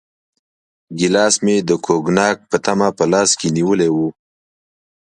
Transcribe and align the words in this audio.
ګیلاس 0.97 1.35
مې 1.43 1.55
د 1.69 1.71
کوګناک 1.85 2.37
په 2.49 2.57
تمه 2.65 2.89
په 2.97 3.03
لاس 3.11 3.29
کې 3.39 3.47
نیولی 3.55 3.89
و. 3.95 3.97